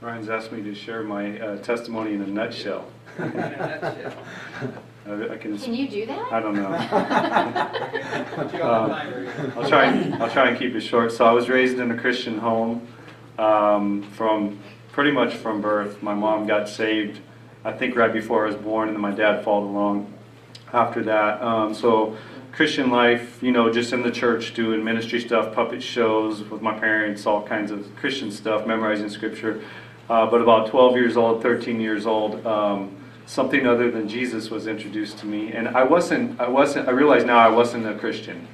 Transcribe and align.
Ryan's 0.00 0.28
asked 0.28 0.52
me 0.52 0.62
to 0.62 0.74
share 0.74 1.02
my 1.02 1.40
uh, 1.40 1.56
testimony 1.58 2.14
in 2.14 2.22
a 2.22 2.26
nutshell. 2.26 2.88
In 3.18 3.24
a 3.24 3.78
nutshell. 3.80 4.24
I, 5.08 5.34
I 5.34 5.36
can. 5.38 5.58
Can 5.58 5.74
you 5.74 5.88
do 5.88 6.06
that? 6.06 6.32
I 6.32 6.40
don't 6.40 6.54
know. 6.54 6.68
Put 8.36 8.54
you 8.54 8.62
on 8.62 8.88
the 8.90 8.94
Um. 8.94 9.58
I'll 9.58 9.68
try. 9.68 10.10
I'll 10.20 10.30
try 10.30 10.50
and 10.50 10.58
keep 10.58 10.74
it 10.74 10.82
short. 10.82 11.10
So 11.10 11.24
I 11.24 11.32
was 11.32 11.48
raised 11.48 11.78
in 11.78 11.90
a 11.90 11.96
Christian 11.98 12.38
home 12.38 12.86
um, 13.38 14.02
from 14.12 14.60
pretty 14.92 15.10
much 15.10 15.34
from 15.34 15.60
birth. 15.60 16.02
My 16.02 16.14
mom 16.14 16.46
got 16.46 16.68
saved, 16.68 17.20
I 17.64 17.72
think, 17.72 17.96
right 17.96 18.12
before 18.12 18.44
I 18.44 18.48
was 18.48 18.56
born, 18.56 18.88
and 18.88 18.96
then 18.96 19.02
my 19.02 19.12
dad 19.12 19.42
followed 19.42 19.68
along 19.68 20.12
after 20.72 21.02
that. 21.04 21.42
Um, 21.42 21.74
so 21.74 22.16
Christian 22.52 22.90
life, 22.90 23.42
you 23.42 23.50
know, 23.50 23.72
just 23.72 23.92
in 23.92 24.02
the 24.02 24.10
church, 24.12 24.54
doing 24.54 24.84
ministry 24.84 25.20
stuff, 25.20 25.54
puppet 25.54 25.82
shows 25.82 26.42
with 26.42 26.60
my 26.60 26.78
parents, 26.78 27.26
all 27.26 27.42
kinds 27.46 27.70
of 27.70 27.94
Christian 27.96 28.30
stuff, 28.30 28.66
memorizing 28.66 29.08
scripture. 29.08 29.62
Uh, 30.08 30.28
but 30.30 30.40
about 30.40 30.68
12 30.70 30.96
years 30.96 31.16
old, 31.16 31.42
13 31.42 31.80
years 31.80 32.06
old. 32.06 32.44
Um, 32.46 32.96
something 33.26 33.66
other 33.66 33.90
than 33.90 34.08
Jesus 34.08 34.50
was 34.50 34.66
introduced 34.66 35.18
to 35.18 35.26
me, 35.26 35.52
and 35.52 35.68
I 35.68 35.84
wasn't. 35.84 36.40
I 36.40 36.48
wasn't. 36.48 36.88
I 36.88 36.92
realize 36.92 37.24
now 37.24 37.38
I 37.38 37.48
wasn't 37.48 37.86
a 37.86 37.94
Christian 37.98 38.48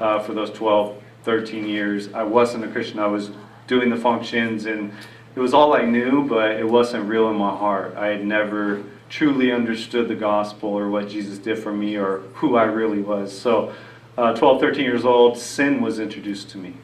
uh, 0.00 0.20
for 0.20 0.32
those 0.32 0.50
12, 0.52 0.96
13 1.24 1.66
years. 1.66 2.12
I 2.14 2.22
wasn't 2.22 2.64
a 2.64 2.68
Christian. 2.68 3.00
I 3.00 3.08
was 3.08 3.30
doing 3.66 3.90
the 3.90 3.96
functions, 3.96 4.66
and 4.66 4.92
it 5.34 5.40
was 5.40 5.52
all 5.52 5.74
I 5.74 5.84
knew, 5.84 6.26
but 6.28 6.52
it 6.52 6.68
wasn't 6.68 7.08
real 7.08 7.28
in 7.30 7.36
my 7.36 7.50
heart. 7.50 7.96
I 7.96 8.08
had 8.08 8.24
never 8.24 8.84
truly 9.08 9.52
understood 9.52 10.08
the 10.08 10.14
gospel 10.14 10.70
or 10.70 10.88
what 10.88 11.08
Jesus 11.08 11.38
did 11.38 11.58
for 11.58 11.72
me 11.72 11.96
or 11.96 12.18
who 12.34 12.56
I 12.56 12.64
really 12.64 13.02
was. 13.02 13.36
So, 13.36 13.74
uh, 14.16 14.34
12, 14.34 14.60
13 14.60 14.84
years 14.84 15.04
old, 15.04 15.36
sin 15.36 15.80
was 15.80 15.98
introduced 15.98 16.48
to 16.50 16.58
me. 16.58 16.74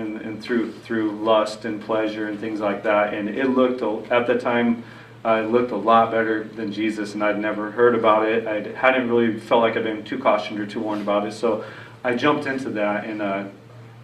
And, 0.00 0.20
and 0.22 0.42
through 0.42 0.72
through 0.72 1.10
lust 1.22 1.64
and 1.64 1.80
pleasure 1.80 2.28
and 2.28 2.40
things 2.40 2.60
like 2.60 2.82
that, 2.84 3.12
and 3.12 3.28
it 3.28 3.50
looked 3.50 3.82
at 4.10 4.26
the 4.26 4.38
time 4.38 4.82
uh, 5.24 5.42
it 5.44 5.50
looked 5.50 5.70
a 5.70 5.76
lot 5.76 6.10
better 6.10 6.44
than 6.44 6.72
Jesus, 6.72 7.12
and 7.12 7.22
I'd 7.22 7.38
never 7.38 7.70
heard 7.70 7.94
about 7.94 8.26
it. 8.26 8.46
I 8.46 8.72
hadn't 8.72 9.08
really 9.10 9.38
felt 9.38 9.60
like 9.60 9.76
I'd 9.76 9.84
been 9.84 10.02
too 10.02 10.18
cautioned 10.18 10.58
or 10.58 10.66
too 10.66 10.80
warned 10.80 11.02
about 11.02 11.26
it. 11.26 11.32
So 11.32 11.64
I 12.02 12.14
jumped 12.14 12.46
into 12.46 12.70
that, 12.70 13.04
and 13.04 13.20
uh, 13.20 13.44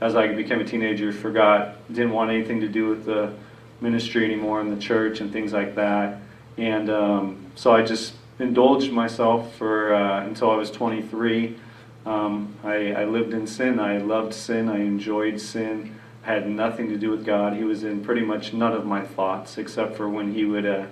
as 0.03 0.15
I 0.15 0.29
became 0.29 0.61
a 0.61 0.65
teenager, 0.65 1.13
forgot, 1.13 1.77
didn't 1.89 2.13
want 2.13 2.31
anything 2.31 2.61
to 2.61 2.69
do 2.69 2.89
with 2.91 3.07
the 3.07 3.33
ministry 3.81 4.27
anymore 4.27 4.61
and 4.61 4.71
the 4.71 4.81
church 4.81 5.21
and 5.21 5.33
things 5.33 5.55
like 5.55 5.75
that. 5.77 6.21
And 6.59 6.91
um, 6.91 7.47
so 7.55 7.73
I 7.73 7.83
just 7.83 8.15
indulged 8.39 8.93
myself 8.93 9.55
for 9.57 9.95
uh, 9.95 10.27
until 10.27 10.51
I 10.51 10.57
was 10.57 10.71
23. 10.71 11.57
Um, 12.07 12.55
I, 12.63 12.93
I 12.93 13.05
lived 13.05 13.35
in 13.35 13.47
sin. 13.49 13.81
I 13.81 13.99
loved 13.99 14.33
sin. 14.33 14.69
I 14.69 14.79
enjoyed 14.79 15.41
sin. 15.41 15.99
Had 16.23 16.49
nothing 16.49 16.89
to 16.89 16.97
do 16.97 17.11
with 17.11 17.27
God. 17.27 17.55
He 17.55 17.65
was 17.65 17.83
in 17.83 18.03
pretty 18.03 18.23
much 18.23 18.53
none 18.53 18.73
of 18.73 18.87
my 18.87 19.03
thoughts, 19.03 19.59
except 19.59 19.97
for 19.97 20.09
when 20.09 20.33
He 20.33 20.45
would, 20.45 20.65
uh, 20.65 20.87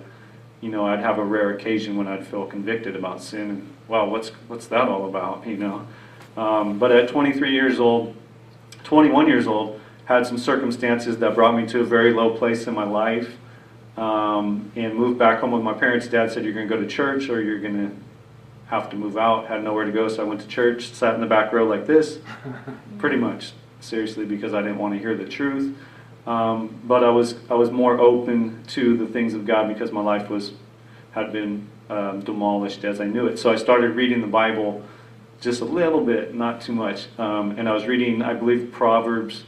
you 0.59 0.69
know, 0.69 0.85
I'd 0.85 0.99
have 0.99 1.17
a 1.17 1.23
rare 1.23 1.51
occasion 1.51 1.95
when 1.95 2.07
I'd 2.07 2.27
feel 2.27 2.45
convicted 2.45 2.97
about 2.97 3.23
sin. 3.23 3.49
And 3.49 3.73
wow, 3.87 4.07
what's 4.07 4.29
what's 4.47 4.67
that 4.67 4.89
all 4.89 5.07
about? 5.07 5.47
You 5.47 5.57
know. 5.57 5.87
Um, 6.35 6.77
but 6.77 6.91
at 6.91 7.07
23 7.07 7.53
years 7.53 7.79
old, 7.79 8.13
21 8.83 9.27
years 9.27 9.47
old, 9.47 9.79
had 10.03 10.27
some 10.27 10.37
circumstances 10.37 11.17
that 11.19 11.33
brought 11.33 11.55
me 11.55 11.65
to 11.67 11.79
a 11.79 11.85
very 11.85 12.13
low 12.13 12.35
place 12.35 12.67
in 12.67 12.73
my 12.73 12.83
life, 12.83 13.37
um, 13.95 14.69
and 14.75 14.93
moved 14.93 15.17
back 15.17 15.39
home 15.39 15.51
with 15.51 15.63
my 15.63 15.73
parents. 15.73 16.07
Dad 16.07 16.31
said, 16.31 16.43
"You're 16.43 16.53
going 16.53 16.67
to 16.67 16.75
go 16.75 16.81
to 16.81 16.87
church, 16.87 17.29
or 17.29 17.41
you're 17.41 17.59
going 17.59 17.89
to 17.89 17.95
have 18.67 18.89
to 18.91 18.95
move 18.95 19.17
out." 19.17 19.47
Had 19.47 19.63
nowhere 19.63 19.85
to 19.85 19.91
go, 19.91 20.07
so 20.07 20.23
I 20.23 20.25
went 20.25 20.41
to 20.41 20.47
church. 20.47 20.89
Sat 20.89 21.15
in 21.15 21.21
the 21.21 21.27
back 21.27 21.53
row 21.53 21.65
like 21.65 21.85
this, 21.85 22.19
pretty 22.97 23.17
much 23.17 23.53
seriously 23.79 24.25
because 24.25 24.53
I 24.53 24.61
didn't 24.61 24.77
want 24.77 24.93
to 24.93 24.99
hear 24.99 25.15
the 25.15 25.25
truth. 25.25 25.75
Um, 26.27 26.79
but 26.83 27.03
I 27.03 27.09
was 27.09 27.35
I 27.49 27.53
was 27.53 27.71
more 27.71 27.99
open 27.99 28.63
to 28.69 28.97
the 28.97 29.05
things 29.05 29.33
of 29.33 29.45
God 29.45 29.67
because 29.67 29.91
my 29.91 30.01
life 30.01 30.29
was 30.29 30.53
had 31.11 31.31
been 31.31 31.67
um, 31.89 32.21
demolished 32.21 32.83
as 32.83 32.99
I 32.99 33.05
knew 33.05 33.27
it. 33.27 33.37
So 33.37 33.51
I 33.51 33.55
started 33.55 33.95
reading 33.95 34.21
the 34.21 34.27
Bible 34.27 34.83
just 35.39 35.61
a 35.61 35.65
little 35.65 36.03
bit, 36.03 36.33
not 36.33 36.61
too 36.61 36.73
much. 36.73 37.07
Um, 37.17 37.51
and 37.51 37.69
I 37.69 37.73
was 37.73 37.85
reading, 37.85 38.21
I 38.21 38.33
believe, 38.33 38.71
Proverbs, 38.71 39.43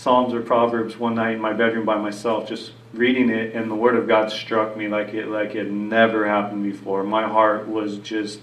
Psalms 0.00 0.32
or 0.32 0.40
Proverbs 0.40 0.96
one 0.96 1.16
night 1.16 1.34
in 1.34 1.40
my 1.42 1.52
bedroom 1.52 1.84
by 1.84 1.98
myself, 1.98 2.48
just 2.48 2.72
reading 2.94 3.28
it, 3.28 3.54
and 3.54 3.70
the 3.70 3.74
Word 3.74 3.96
of 3.96 4.08
God 4.08 4.32
struck 4.32 4.74
me 4.74 4.88
like 4.88 5.12
it 5.12 5.28
like 5.28 5.54
it 5.54 5.70
never 5.70 6.26
happened 6.26 6.62
before. 6.62 7.04
My 7.04 7.28
heart 7.28 7.68
was 7.68 7.98
just 7.98 8.40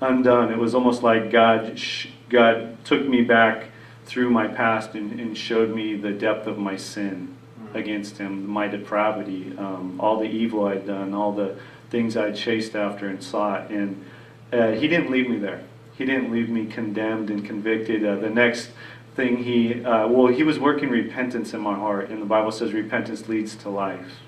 undone. 0.00 0.52
It 0.52 0.56
was 0.56 0.76
almost 0.76 1.02
like 1.02 1.32
God 1.32 1.80
God 2.28 2.76
took 2.84 3.04
me 3.04 3.22
back 3.22 3.70
through 4.06 4.30
my 4.30 4.46
past 4.46 4.94
and, 4.94 5.18
and 5.18 5.36
showed 5.36 5.74
me 5.74 5.96
the 5.96 6.12
depth 6.12 6.46
of 6.46 6.58
my 6.58 6.76
sin 6.76 7.34
against 7.74 8.18
Him, 8.18 8.48
my 8.48 8.68
depravity, 8.68 9.58
um, 9.58 10.00
all 10.00 10.20
the 10.20 10.30
evil 10.30 10.66
I'd 10.66 10.86
done, 10.86 11.12
all 11.12 11.32
the 11.32 11.56
things 11.90 12.16
I'd 12.16 12.36
chased 12.36 12.76
after 12.76 13.08
and 13.08 13.20
sought, 13.20 13.72
and 13.72 14.04
uh, 14.52 14.68
He 14.70 14.86
didn't 14.86 15.10
leave 15.10 15.28
me 15.28 15.40
there. 15.40 15.60
He 15.96 16.04
didn't 16.04 16.30
leave 16.30 16.48
me 16.48 16.66
condemned 16.66 17.30
and 17.30 17.44
convicted. 17.44 18.04
Uh, 18.04 18.14
the 18.14 18.30
next 18.30 18.70
thing 19.18 19.42
he, 19.42 19.84
uh, 19.84 20.06
well, 20.06 20.28
he 20.28 20.44
was 20.44 20.60
working 20.60 20.90
repentance 20.90 21.52
in 21.52 21.60
my 21.60 21.74
heart, 21.74 22.08
and 22.08 22.22
the 22.22 22.26
Bible 22.26 22.52
says 22.52 22.72
repentance 22.72 23.28
leads 23.28 23.56
to 23.56 23.68
life. 23.68 24.20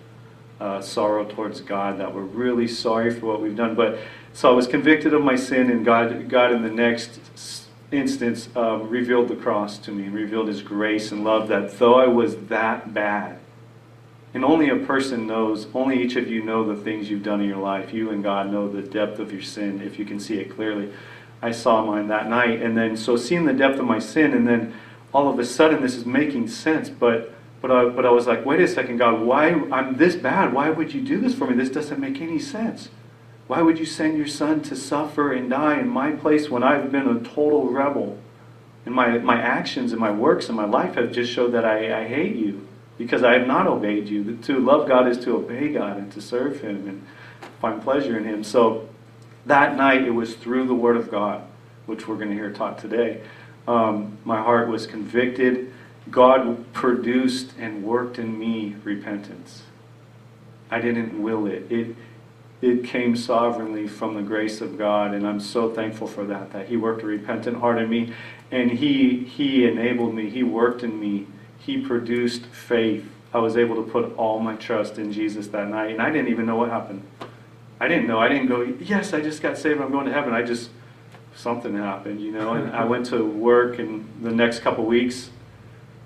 Uh, 0.58 0.82
sorrow 0.82 1.24
towards 1.24 1.60
God, 1.60 1.98
that 1.98 2.12
we're 2.12 2.20
really 2.22 2.66
sorry 2.66 3.14
for 3.14 3.26
what 3.26 3.40
we've 3.40 3.56
done. 3.56 3.74
But 3.76 3.98
so 4.34 4.50
I 4.50 4.52
was 4.52 4.66
convicted 4.66 5.14
of 5.14 5.22
my 5.22 5.36
sin, 5.36 5.70
and 5.70 5.84
God, 5.84 6.28
God 6.28 6.52
in 6.52 6.62
the 6.62 6.70
next 6.70 7.20
instance, 7.92 8.48
um, 8.56 8.90
revealed 8.90 9.28
the 9.28 9.36
cross 9.36 9.78
to 9.78 9.92
me, 9.92 10.06
and 10.06 10.12
revealed 10.12 10.48
His 10.48 10.60
grace 10.60 11.12
and 11.12 11.22
love. 11.22 11.46
That 11.46 11.78
though 11.78 11.94
I 11.94 12.08
was 12.08 12.36
that 12.48 12.92
bad, 12.92 13.38
and 14.34 14.44
only 14.44 14.70
a 14.70 14.76
person 14.76 15.26
knows, 15.26 15.68
only 15.72 16.02
each 16.02 16.16
of 16.16 16.28
you 16.28 16.42
know 16.42 16.64
the 16.64 16.82
things 16.82 17.08
you've 17.08 17.22
done 17.22 17.40
in 17.40 17.48
your 17.48 17.58
life. 17.58 17.94
You 17.94 18.10
and 18.10 18.24
God 18.24 18.50
know 18.50 18.68
the 18.68 18.82
depth 18.82 19.20
of 19.20 19.32
your 19.32 19.42
sin 19.42 19.80
if 19.82 20.00
you 20.00 20.04
can 20.04 20.18
see 20.18 20.38
it 20.38 20.50
clearly. 20.50 20.92
I 21.42 21.52
saw 21.52 21.84
mine 21.84 22.08
that 22.08 22.28
night. 22.28 22.62
And 22.62 22.76
then, 22.76 22.96
so 22.96 23.16
seeing 23.16 23.44
the 23.44 23.52
depth 23.52 23.78
of 23.78 23.86
my 23.86 23.98
sin, 23.98 24.32
and 24.32 24.46
then 24.46 24.74
all 25.12 25.28
of 25.28 25.38
a 25.38 25.44
sudden 25.44 25.82
this 25.82 25.94
is 25.94 26.06
making 26.06 26.48
sense. 26.48 26.88
But, 26.88 27.32
but, 27.60 27.70
I, 27.70 27.86
but 27.86 28.06
I 28.06 28.10
was 28.10 28.26
like, 28.26 28.44
wait 28.44 28.60
a 28.60 28.68
second, 28.68 28.98
God, 28.98 29.20
why, 29.20 29.50
I'm 29.70 29.96
this 29.96 30.16
bad. 30.16 30.52
Why 30.52 30.70
would 30.70 30.92
you 30.92 31.00
do 31.00 31.20
this 31.20 31.34
for 31.34 31.46
me? 31.46 31.54
This 31.54 31.70
doesn't 31.70 32.00
make 32.00 32.20
any 32.20 32.38
sense. 32.38 32.88
Why 33.46 33.62
would 33.62 33.78
you 33.78 33.86
send 33.86 34.16
your 34.16 34.28
son 34.28 34.62
to 34.62 34.76
suffer 34.76 35.32
and 35.32 35.50
die 35.50 35.80
in 35.80 35.88
my 35.88 36.12
place 36.12 36.48
when 36.48 36.62
I've 36.62 36.92
been 36.92 37.08
a 37.08 37.20
total 37.20 37.68
rebel? 37.68 38.18
And 38.86 38.94
my, 38.94 39.18
my 39.18 39.40
actions 39.40 39.92
and 39.92 40.00
my 40.00 40.10
works 40.10 40.48
and 40.48 40.56
my 40.56 40.64
life 40.64 40.94
have 40.94 41.12
just 41.12 41.32
showed 41.32 41.52
that 41.52 41.64
I, 41.64 42.02
I 42.02 42.06
hate 42.06 42.36
you 42.36 42.66
because 42.96 43.22
I 43.22 43.32
have 43.32 43.46
not 43.46 43.66
obeyed 43.66 44.08
you. 44.08 44.36
To 44.36 44.58
love 44.58 44.86
God 44.86 45.08
is 45.08 45.18
to 45.24 45.36
obey 45.36 45.72
God 45.72 45.96
and 45.96 46.12
to 46.12 46.20
serve 46.20 46.60
Him 46.60 46.88
and 46.88 47.06
find 47.60 47.82
pleasure 47.82 48.16
in 48.16 48.24
Him. 48.24 48.44
So 48.44 48.88
that 49.46 49.76
night, 49.76 50.02
it 50.02 50.10
was 50.10 50.34
through 50.34 50.66
the 50.66 50.74
Word 50.74 50.96
of 50.96 51.10
God, 51.10 51.42
which 51.86 52.06
we're 52.06 52.16
going 52.16 52.28
to 52.28 52.34
hear 52.34 52.52
taught 52.52 52.78
today. 52.78 53.22
Um, 53.66 54.18
my 54.24 54.40
heart 54.40 54.68
was 54.68 54.86
convicted. 54.86 55.72
God 56.10 56.72
produced 56.72 57.52
and 57.58 57.82
worked 57.84 58.18
in 58.18 58.38
me 58.38 58.76
repentance. 58.84 59.62
I 60.70 60.80
didn't 60.80 61.22
will 61.22 61.46
it. 61.46 61.70
It 61.70 61.96
it 62.62 62.84
came 62.84 63.16
sovereignly 63.16 63.88
from 63.88 64.14
the 64.14 64.22
grace 64.22 64.60
of 64.60 64.76
God, 64.76 65.14
and 65.14 65.26
I'm 65.26 65.40
so 65.40 65.70
thankful 65.70 66.06
for 66.06 66.24
that. 66.24 66.52
That 66.52 66.68
He 66.68 66.76
worked 66.76 67.02
a 67.02 67.06
repentant 67.06 67.56
heart 67.56 67.78
in 67.78 67.88
me, 67.88 68.12
and 68.50 68.70
He 68.70 69.24
He 69.24 69.64
enabled 69.66 70.14
me. 70.14 70.28
He 70.28 70.42
worked 70.42 70.82
in 70.82 71.00
me. 71.00 71.26
He 71.58 71.80
produced 71.80 72.46
faith. 72.46 73.08
I 73.32 73.38
was 73.38 73.56
able 73.56 73.76
to 73.76 73.90
put 73.90 74.14
all 74.16 74.40
my 74.40 74.56
trust 74.56 74.98
in 74.98 75.12
Jesus 75.12 75.48
that 75.48 75.68
night, 75.68 75.92
and 75.92 76.02
I 76.02 76.10
didn't 76.10 76.28
even 76.28 76.46
know 76.46 76.56
what 76.56 76.68
happened. 76.68 77.02
I 77.80 77.88
didn't 77.88 78.06
know. 78.06 78.18
I 78.18 78.28
didn't 78.28 78.48
go, 78.48 78.62
yes, 78.78 79.14
I 79.14 79.22
just 79.22 79.41
got 79.41 79.56
saved. 79.56 79.80
I'm 79.80 79.91
going 79.91 80.06
to 80.06 80.12
heaven. 80.12 80.34
I 80.34 80.42
just 80.42 80.70
something 81.34 81.74
happened, 81.74 82.20
you 82.20 82.30
know. 82.30 82.52
And 82.52 82.70
I 82.72 82.84
went 82.84 83.06
to 83.06 83.24
work, 83.24 83.78
and 83.78 84.06
the 84.22 84.30
next 84.30 84.60
couple 84.60 84.84
weeks, 84.84 85.30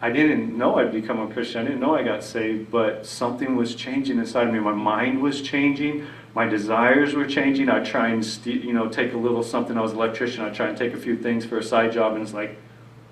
I 0.00 0.10
didn't 0.10 0.56
know 0.56 0.76
I'd 0.76 0.92
become 0.92 1.18
a 1.20 1.32
Christian. 1.32 1.62
I 1.62 1.64
didn't 1.64 1.80
know 1.80 1.96
I 1.96 2.02
got 2.02 2.22
saved, 2.22 2.70
but 2.70 3.04
something 3.06 3.56
was 3.56 3.74
changing 3.74 4.18
inside 4.18 4.46
of 4.46 4.54
me. 4.54 4.60
My 4.60 4.72
mind 4.72 5.20
was 5.20 5.42
changing. 5.42 6.06
My 6.34 6.46
desires 6.46 7.14
were 7.14 7.26
changing. 7.26 7.68
I 7.68 7.82
try 7.82 8.08
and 8.08 8.24
you 8.44 8.72
know 8.72 8.88
take 8.88 9.12
a 9.12 9.16
little 9.16 9.42
something. 9.42 9.76
I 9.76 9.80
was 9.80 9.92
an 9.92 9.98
electrician. 9.98 10.44
I 10.44 10.50
try 10.50 10.68
and 10.68 10.78
take 10.78 10.92
a 10.92 10.98
few 10.98 11.16
things 11.16 11.44
for 11.44 11.58
a 11.58 11.62
side 11.62 11.92
job, 11.92 12.14
and 12.14 12.22
it's 12.22 12.34
like, 12.34 12.56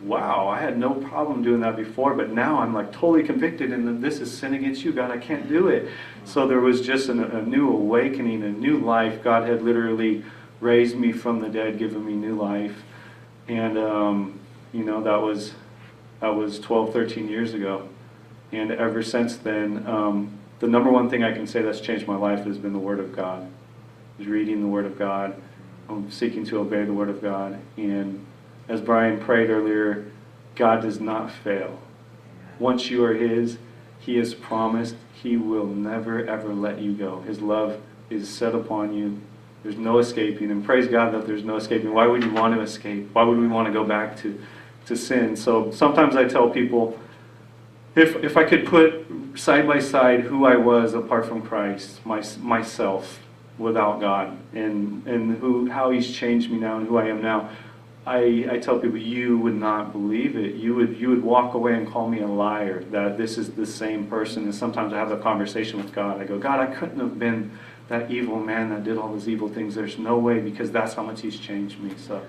wow, 0.04 0.48
I 0.48 0.60
had 0.60 0.78
no 0.78 0.94
problem 0.94 1.42
doing 1.42 1.60
that 1.60 1.76
before, 1.76 2.14
but 2.14 2.30
now 2.30 2.58
I'm 2.58 2.74
like 2.74 2.92
totally 2.92 3.22
convicted, 3.22 3.72
and 3.72 4.02
this 4.02 4.18
is 4.20 4.36
sin 4.36 4.54
against 4.54 4.84
you, 4.84 4.92
God. 4.92 5.10
I 5.10 5.18
can't 5.18 5.48
do 5.48 5.68
it. 5.68 5.88
So 6.24 6.46
there 6.46 6.60
was 6.60 6.80
just 6.80 7.08
an, 7.08 7.22
a 7.22 7.42
new 7.42 7.68
awakening, 7.70 8.42
a 8.42 8.50
new 8.50 8.78
life. 8.78 9.22
God 9.22 9.48
had 9.48 9.62
literally 9.62 10.24
raised 10.60 10.96
me 10.96 11.12
from 11.12 11.40
the 11.40 11.48
dead, 11.48 11.78
given 11.78 12.04
me 12.04 12.14
new 12.14 12.34
life, 12.34 12.82
and 13.48 13.78
um, 13.78 14.40
you 14.72 14.84
know 14.84 15.02
that 15.02 15.20
was 15.20 15.52
that 16.20 16.34
was 16.34 16.58
12, 16.60 16.92
13 16.92 17.28
years 17.28 17.54
ago, 17.54 17.88
and 18.50 18.72
ever 18.72 19.02
since 19.02 19.36
then, 19.36 19.86
um, 19.86 20.38
the 20.60 20.66
number 20.66 20.90
one 20.90 21.10
thing 21.10 21.24
I 21.24 21.32
can 21.32 21.46
say 21.46 21.62
that's 21.62 21.80
changed 21.80 22.06
my 22.06 22.16
life 22.16 22.44
has 22.44 22.58
been 22.58 22.72
the 22.72 22.78
Word 22.78 23.00
of 23.00 23.14
God. 23.14 23.48
Is 24.18 24.26
reading 24.26 24.60
the 24.60 24.68
Word 24.68 24.84
of 24.84 24.98
God, 24.98 25.40
um, 25.88 26.10
seeking 26.10 26.44
to 26.46 26.60
obey 26.60 26.84
the 26.84 26.92
Word 26.92 27.08
of 27.08 27.22
God, 27.22 27.58
and 27.76 28.24
as 28.68 28.80
Brian 28.80 29.20
prayed 29.20 29.50
earlier, 29.50 30.06
God 30.54 30.82
does 30.82 31.00
not 31.00 31.30
fail. 31.30 31.78
Once 32.58 32.90
you 32.90 33.04
are 33.04 33.14
His, 33.14 33.58
He 33.98 34.16
has 34.16 34.34
promised 34.34 34.96
He 35.14 35.36
will 35.36 35.66
never, 35.66 36.26
ever 36.26 36.54
let 36.54 36.80
you 36.80 36.92
go. 36.92 37.20
His 37.22 37.40
love 37.40 37.80
is 38.10 38.28
set 38.28 38.54
upon 38.54 38.94
you. 38.94 39.20
There's 39.62 39.76
no 39.76 39.98
escaping. 39.98 40.50
And 40.50 40.64
praise 40.64 40.88
God 40.88 41.12
that 41.14 41.26
there's 41.26 41.44
no 41.44 41.56
escaping. 41.56 41.92
Why 41.92 42.06
would 42.06 42.22
you 42.22 42.32
want 42.32 42.54
to 42.54 42.60
escape? 42.60 43.10
Why 43.12 43.22
would 43.22 43.38
we 43.38 43.46
want 43.46 43.66
to 43.66 43.72
go 43.72 43.84
back 43.84 44.16
to, 44.18 44.40
to 44.86 44.96
sin? 44.96 45.36
So 45.36 45.70
sometimes 45.70 46.16
I 46.16 46.24
tell 46.24 46.50
people 46.50 46.98
if, 47.94 48.16
if 48.16 48.36
I 48.36 48.44
could 48.44 48.66
put 48.66 49.06
side 49.34 49.66
by 49.66 49.78
side 49.78 50.20
who 50.20 50.46
I 50.46 50.56
was 50.56 50.94
apart 50.94 51.26
from 51.26 51.42
Christ, 51.42 52.04
my, 52.06 52.22
myself 52.40 53.20
without 53.58 54.00
God, 54.00 54.36
and, 54.54 55.06
and 55.06 55.38
who, 55.38 55.70
how 55.70 55.90
He's 55.90 56.10
changed 56.10 56.50
me 56.50 56.58
now 56.58 56.78
and 56.78 56.88
who 56.88 56.96
I 56.96 57.08
am 57.08 57.22
now, 57.22 57.50
I, 58.04 58.48
I 58.50 58.58
tell 58.58 58.78
people 58.80 58.98
you 58.98 59.38
would 59.38 59.54
not 59.54 59.92
believe 59.92 60.36
it. 60.36 60.56
You 60.56 60.74
would 60.74 60.98
you 60.98 61.10
would 61.10 61.22
walk 61.22 61.54
away 61.54 61.74
and 61.74 61.88
call 61.88 62.08
me 62.08 62.20
a 62.20 62.26
liar 62.26 62.82
that 62.90 63.16
this 63.16 63.38
is 63.38 63.50
the 63.50 63.66
same 63.66 64.08
person. 64.08 64.44
And 64.44 64.54
sometimes 64.54 64.92
I 64.92 64.98
have 64.98 65.12
a 65.12 65.18
conversation 65.18 65.80
with 65.80 65.92
God. 65.92 66.20
I 66.20 66.24
go, 66.24 66.38
God, 66.38 66.58
I 66.58 66.66
couldn't 66.66 66.98
have 66.98 67.18
been 67.18 67.56
that 67.88 68.10
evil 68.10 68.40
man 68.40 68.70
that 68.70 68.82
did 68.82 68.98
all 68.98 69.12
those 69.12 69.28
evil 69.28 69.48
things. 69.48 69.76
There's 69.76 69.98
no 69.98 70.18
way 70.18 70.40
because 70.40 70.72
that's 70.72 70.94
how 70.94 71.04
much 71.04 71.20
He's 71.20 71.38
changed 71.38 71.78
me. 71.78 71.92
So 71.96 72.26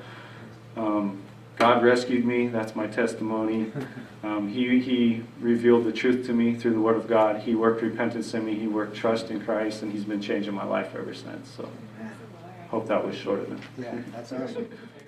um, 0.78 1.24
God 1.56 1.84
rescued 1.84 2.24
me. 2.24 2.48
That's 2.48 2.76
my 2.76 2.88
testimony. 2.88 3.72
Um, 4.24 4.48
he 4.48 4.80
He 4.80 5.22
revealed 5.42 5.84
the 5.84 5.92
truth 5.92 6.26
to 6.28 6.34
me 6.34 6.56
through 6.56 6.76
the 6.76 6.80
Word 6.80 6.96
of 6.96 7.10
God. 7.10 7.42
He 7.42 7.56
worked 7.56 7.82
repentance 7.82 8.34
in 8.34 8.46
me. 8.46 8.56
He 8.56 8.68
worked 8.68 8.96
trust 8.96 9.32
in 9.32 9.44
Christ, 9.44 9.82
and 9.82 9.92
He's 9.92 10.06
been 10.06 10.22
changing 10.22 10.54
my 10.54 10.64
life 10.64 10.96
ever 10.96 11.14
since. 11.14 11.50
So 11.58 11.68
hope 12.70 12.88
that 12.88 13.06
was 13.06 13.18
short 13.18 13.46
enough. 13.46 13.68
Yeah, 13.78 13.98
that's 14.14 14.32
awesome. 14.32 14.70